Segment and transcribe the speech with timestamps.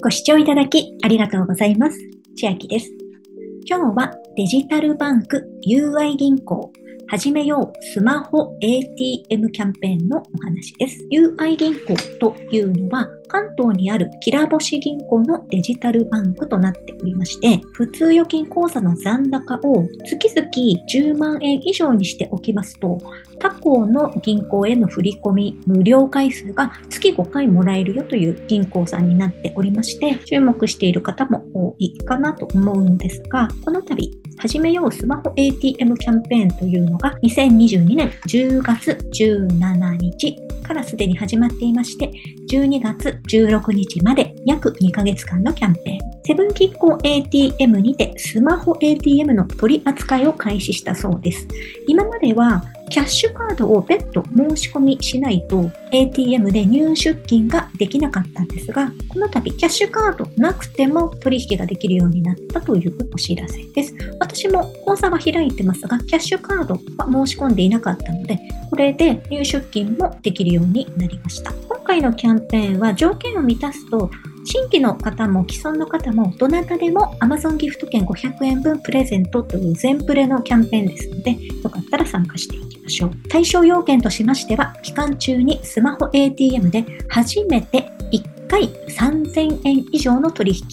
[0.00, 1.98] ご視聴いただきありがとうございます。
[2.36, 2.88] 千秋です。
[3.68, 6.72] 今日はデジタルバンク UI 銀行
[7.08, 11.04] 始めようスマホ ATM キャンペーンのお話です。
[11.12, 20.48] UI 銀行というのは関東にあるきらぼし銀行のデジタルバンクとなっておりまして、普通預金口座の残高を月々
[20.88, 22.98] 10万円以上にしておきますと、
[23.38, 34.10] 他行の銀行への振り込み無料回数が月5回もらえるよという銀行さんになっておりまして、注目している方も多いかなと思うんですが、この度、
[34.40, 42.12] 始めようスマホ ATM キャンペーンというのが2022年10月17日からすでに始まっていまして、
[42.48, 45.98] 12月16日まで約2ヶ月間のキャンペーン。
[46.24, 51.48] セブンキッコ ATM にてスマホ ATM の取り扱いを開始したそうです。
[51.88, 63.94] 今まではキャッシュカードを別途申し込みしないと ATM で入出金ができなかったんですが、この度キャッシュカードなくても取引ができるようになったというお知らせです。
[64.20, 68.38] 私も口座は開いてますが、キャッシュカードは申し込んでいなかったので、
[68.70, 71.52] これで入出金もできるようになりました。
[71.68, 74.10] 今回のキャンペーンは条件を満たすと
[74.50, 83.10] 新規の方も既存の方もどなたでも Amazon ギフト券500円分プレゼントという全プレのキャンペーンですので、よかったら参加していきましょう。
[83.28, 90.64] 対象要件としましては、期間中にスマホ ATM で初めて1回3000円以上の取引、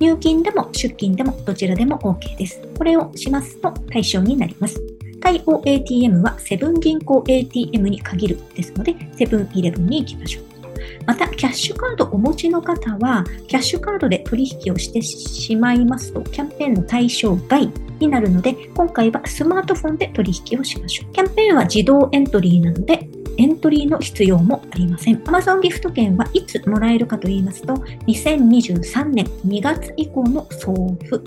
[0.00, 2.60] 入金でも出金でもどちらでも OK です。
[2.76, 4.78] これをしますと対象になります。
[5.22, 10.53] 対応 ATM はセブン銀行 ATM に限るですので、セブンイレブンに行きましょう。
[11.06, 21.12] また、キャッシュカードをお持ちの方は、キャッシュカードで取引をしてしまいますと、キャンペーンの対象外になるので、今回はスマートフォンで取引をしましょう。
[21.12, 25.16] キャンペーンは自動エントリーなので、エントリーの必要もありません。
[25.24, 27.74] Amazon ギフト券はいつもらえるかと言いますと、
[28.06, 31.18] 2023年2月以降の送付。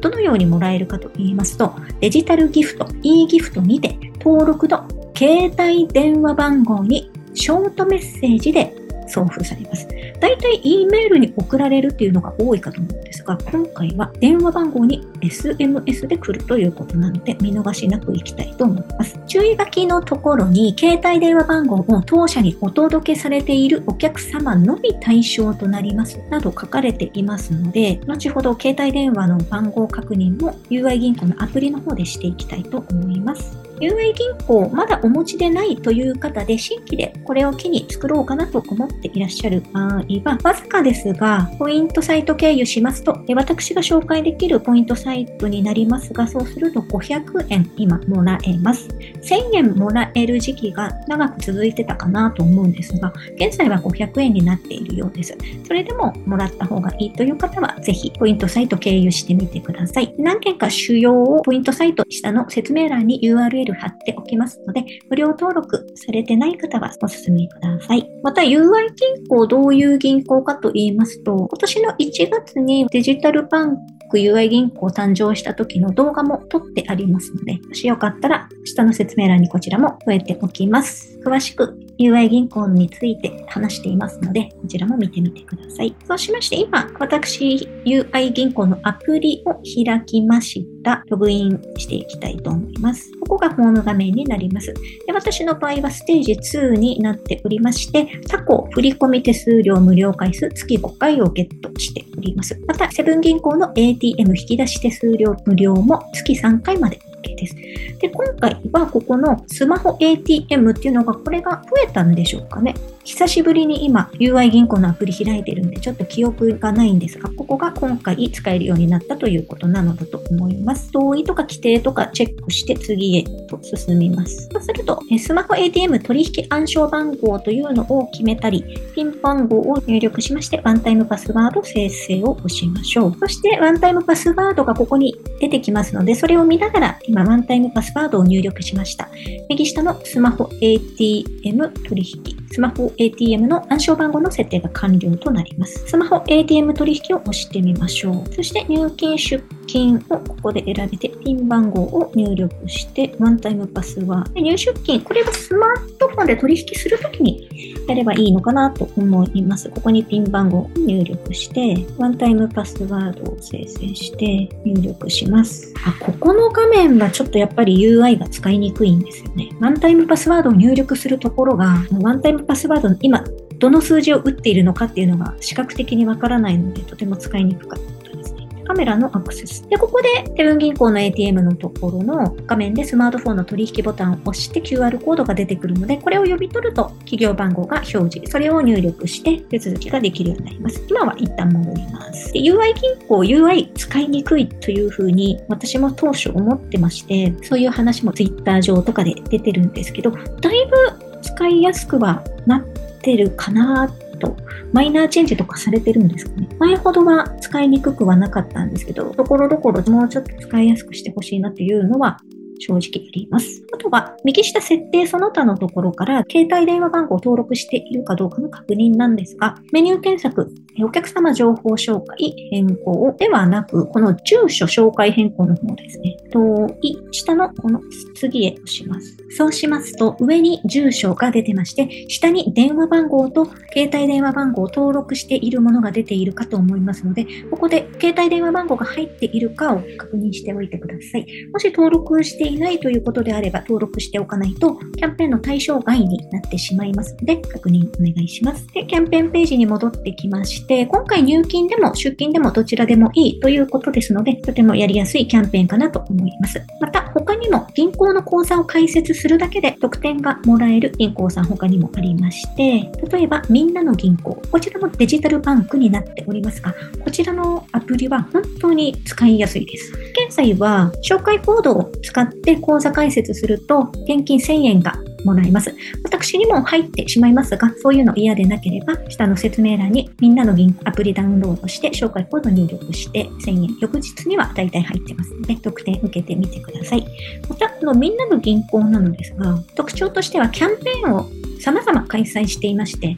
[0.00, 8.74] どのようにもらえるかと言いますと、デジタルギフト、e ギフトにて登録の携帯電話番号にショートメッセージで
[9.08, 9.88] 送付されます。
[10.20, 19.18] 大体 E メールに送られるっていうのが多いかと思うんですが、今回は電話番号に SMS で来るということなので、見逃しなくいきたいと思います。
[19.26, 33.67] 注意書きのところに、携帯電話番号を当社にお届けされているお客様のみ対象となります、など書かれていますので、後ほど携帯電話の番号確認も UI 銀行のアプリの方でしていきたいと思います。
[33.80, 48.88] UA 銀行まだお持ちでないという方で新規でこれを機に作ろうかなと思っていらっしゃる場合はわずかですがポイントサイト経由しますと私が紹介できるポイントサイトになりますがそうすると500円今もらえます。
[48.88, 55.36] 1000円もらえる時期が長く続いてたかなと思うんですが現在は500円になっているようです。
[55.66, 60.14] それでももらった方がいいという方はぜひポイントサイト経由してみてください。
[60.18, 68.08] 何件か主要をポイントサイト下の説明欄に URL ル貼っておきますので、無料登録されてない方はお進みください。
[68.22, 73.76] また、UI 銀行どういう銀行かと言いますと、今年の1月にデジタルバン
[74.10, 81.18] ク UI 銀行誕生した時の動画も撮ってありますので、もしよかったら下の説明欄にこちらも添えておきます。
[81.24, 85.94] 詳しく UI 銀行について話していますので、こちらも見てみてください。
[86.06, 89.54] そうしまして、今、私、UI 銀行のアプリを
[89.84, 91.02] 開きました。
[91.08, 93.10] ログインしていきたいと思います。
[93.20, 94.72] ここがホーム画面になります。
[95.06, 102.60] で私の場合はステージ2になっておりまして、他行振込手数料無料回数月5回をゲットしております。
[102.66, 107.54] また、セブン銀行の ATM 引き出し手数料無料も月3回まで OK です。
[107.98, 112.74] で、今回はここのスマホ ATM っていうのがこれが増えたんでしょうかね。
[113.08, 120.92] 久しぶりに今 UI 銀行のアプリ開いてるんでちょっと記憶がないんですが、ここが今回使えるようになったということなのだと思います。
[120.92, 124.50] 同意とか規定とかチェックして次へと進みます。
[124.52, 128.62] そうすると、スマホ ATM 取引暗証番号というのを決めたり、
[128.94, 133.16] ピン番号を入力しまして、ワンタイムパスワード生成を押しましょう。
[133.18, 139.08] そして、ワンタイムパスワードがここに出てきますので、それを見ながら今、ワンタイムパスワードを入力しました。
[139.48, 145.86] 右下のスマホ ATM 取引、スマホ ATM の暗証番号の設定が完了となります。
[145.86, 148.34] スマホ ATM 取引を押してみましょう。
[148.34, 154.40] そして入金出金をここで選べて、ピン番号を入力して、ワンタイムパスワード。
[154.40, 159.68] 入出金、これはスマートフォンで取引するときにやればいいのかなと思います。
[159.70, 165.72] ここにピン番号を入力して、ワンタイムパスワードを生成して入力します。
[165.86, 169.50] あ、ここの画面はちょっとやっぱり UI が使いにくいんですよね。
[169.60, 173.24] ワンタイムパスワードを入力するところが、ワンタイムパスワードの今
[173.58, 178.46] どの数字を打っているのかっていうのが視覚的にわからないので、とても使いにくかったですね。
[178.64, 179.68] カメラのアクセス。
[179.68, 188.30] で、ここでセブン銀行の ATM のところの画面でスマートフォンの取引ボタンを押して QR コードが出てくるので、これを読み取ると企業番号が表示。
[188.30, 190.84] それを入力して手続きができるようになります。
[190.88, 192.32] 今は一旦戻ります。
[192.32, 200.66] で UI 銀行、UI 使いにくいというふうに私も当初思ってまして、そういう話も Twitter 上とかで出てるんですけど、だい
[201.00, 202.62] ぶ使いやすくはなっ
[203.02, 203.88] てるかな
[204.20, 204.36] と、
[204.72, 206.48] マイナーチェンジとかされてるんですかね。
[206.58, 212.18] 前ほどは使いにくくはなかったんですけど、ところどころもうちょっと使いやすくしてほしいなっていうのは
[212.60, 213.62] 正直あります。
[213.72, 220.52] あとは、右下設定その他のところから、携帯電話番号を登録しているかどうかの確認なんですが、メニュー検索、
[220.84, 226.16] お客様情報紹介変更ではなく、この住所紹介変更の方ですね。
[226.30, 226.66] と、
[227.10, 227.80] 下のこの
[228.14, 229.16] 次へ押します。
[229.30, 241.26] そうしますと、上に住所が出てまして、下に電話番号と携帯電話番号を登録しているものが出ているかと思いますので、ここで携帯電話番号が入っているかを確認しておいてください。
[241.52, 248.66] もし登録していないということであれば、登録しておかないと、キャンペーンの対象外になってしまいますので、確認お願いします。
[248.68, 256.62] で、キャンペーンページに戻ってきまして、今回入金でも出金でもどちらでもいいということですので、とてもやりやすいキャンペーンかなと思います。
[256.80, 269.92] また、他にも銀行の口座を開設するだけで特典がもらえる銀行さん他にもありまして、例えばみんなの銀行、こちらもデジタルバンクになっておりますが、こちらのアプリは本当に使いやすいです。
[270.26, 274.92] 現在は紹介コードを使って口座開設すると現金1000円が
[275.24, 275.74] もらいます。
[276.04, 287.06] 私にも入ってしまいますが、そういうの嫌でなければ、下の説明欄にみんなの銀アプリダウンロードして紹介コード入力して1000円、翌日には大体入ってますので、特典受けてみてください。
[287.48, 291.28] また、このみんなの銀行なのですが、特徴としてはキャンペーンを
[291.60, 293.16] 様々開催していまして、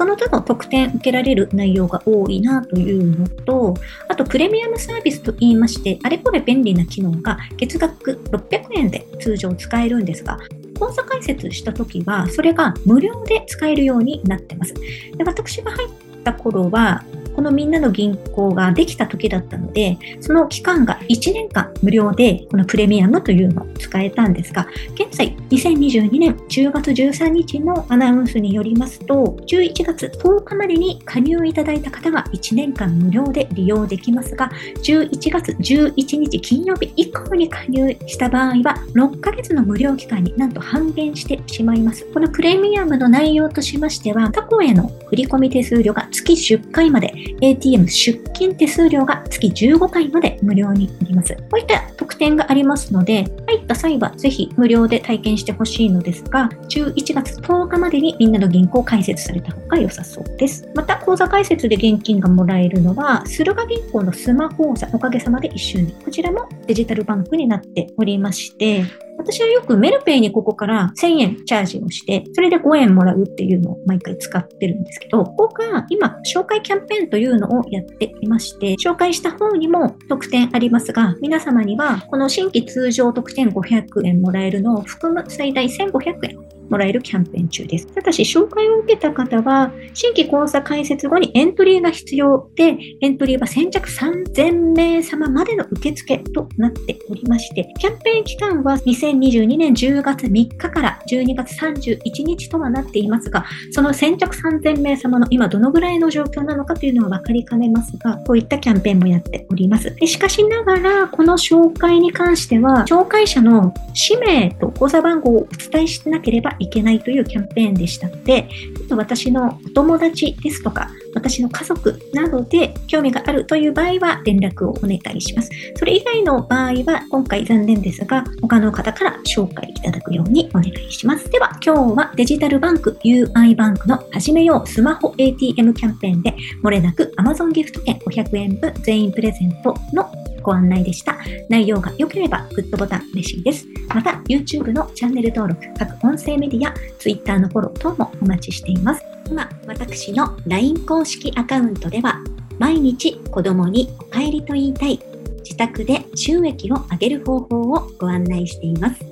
[0.00, 3.74] その他の特典受けられる内容が多いなというのと、
[4.08, 10.38] あとプレミアムサービスと言いまして、あれこれ便利な機能が月額600円で通常使えるんですが、
[10.80, 14.74] 口座開設した時は、それが無料で使えるようになってます。
[14.74, 15.88] で私が入っ
[16.24, 17.04] た頃は、
[17.36, 34.52] このみんなの銀行ができた時だったので、その期間が1年間無料で、このプレミアムというのを使えたんですが、現在2022年10月13日のアナウンスによりますと、11月10日までに加入いただいた方は1年間無料で利用できますが、
[34.84, 42.04] 11月11日金曜日以降に加入した場合は、6ヶ月の無料期間になんと半減してしまいます。
[42.14, 51.34] このプレミアムの内容としましては、過去への振込手数料が月10回まで ATM 出金手数料が月15回まで無料になります。
[51.34, 60.68] こういった特典がありますので、入った際はぜひ無料で体験してほしいのですが、11月10日までにみんなの銀行開設された方が良さそうです。
[60.74, 68.84] また、口座開設で現金がもらえるのは、駿河銀行のスマホ口座、おかげさまで一緒に、こちらもデジタルバンクになっておりまして、
[69.18, 87.86] 私はよくメルペイにここから1000円チャージをして、それで5円もらうっていうのを毎回使ってるんですけど、ここが今、紹介キャンペーンというのをやっていまして、紹介した方にも特典ありますが、皆様にはこの新規通常特典500円もらえるのを含む最大1500円もらえるキャンペーン中です。
[87.88, 109.94] ただし、紹介を受けた方は、新規講座開設後にエントリーが必要で、エントリーは先着3000名様までの受付となっておりまして、キャンペーン期間は2022年10月3日から12月31日とはなっていますが、その先着3000名様の今どのぐらいの状況なのかというのは分かりかねますが、こういったキャンペーンもやっております。
[110.04, 125.50] しかしながら、この紹介に関しては、紹介者の氏名と口座番号をお伝えしなければいけないというキャンペーンでしたので、ちょっと私のお友達ですとか、私の家族などで興味があるという場合は連絡をお願いします。
[125.76, 131.28] それ以外の場合は、今回残念ですが、他の方から紹介いただくようにお願いします。
[131.30, 140.10] では、今日はデジタルバンク UI バンクの始めようスマホ ATM キャンペーンで、漏れなく Amazon ギフト券500円分全員プレゼントの
[140.42, 141.16] ご案内でした。
[141.48, 143.66] 内容が良ければグッドボタン嬉しいです。
[143.94, 149.04] また、YouTube のチャンネル登録、各音声メディア、Twitter のフォロー等もお待ちしています。
[149.28, 152.20] 今、私の LINE 公式アカウントでは、
[152.58, 155.00] 毎日子供にお帰りと言いたい、
[155.42, 159.04] 自宅で収益を上げる方法をご案内しています。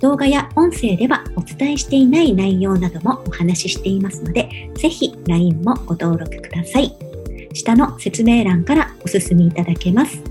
[0.00, 6.94] 動画や音声ではお伝えしていない内容などもお話ししていますので、ぜひ LINE もご登録ください。
[7.52, 10.29] 下の説明欄からお進みいただけます。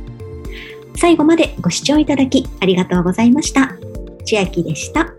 [1.00, 3.72] 最後までご視聴いただきありがとうございました。
[4.26, 5.14] 千秋でした。